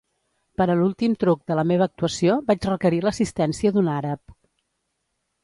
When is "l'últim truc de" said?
0.77-1.57